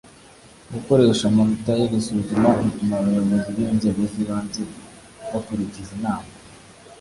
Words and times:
Gukoresha 0.73 1.23
amanota 1.27 1.71
y 1.79 1.83
iri 1.85 1.99
suzuma 2.07 2.49
bituma 2.59 2.93
abayobozi 2.97 3.49
b 3.55 3.57
inzego 3.65 4.01
z 4.11 4.13
ibanze 4.23 4.61
bakurikiza 5.31 5.91
inama 5.99 6.31